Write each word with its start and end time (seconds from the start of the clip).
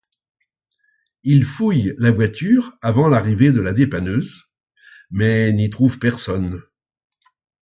Ils 1.21 1.43
fouillent 1.43 1.93
la 1.99 2.09
voiture 2.09 2.75
avant 2.81 3.07
l'arrivée 3.07 3.51
de 3.51 3.61
la 3.61 3.71
dépanneuse, 3.71 4.45
mais 5.11 5.51
n'y 5.53 5.69
trouvent 5.69 5.99
personne. 5.99 6.63